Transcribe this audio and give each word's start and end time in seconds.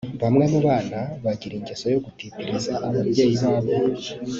Bamwe 0.23 0.45
mu 0.51 0.59
bana 0.67 0.99
bagira 1.23 1.53
ingeso 1.57 1.85
yo 1.93 1.99
gutitiririza 2.05 2.71
ababyeyi 2.87 3.35
babo 3.43 3.71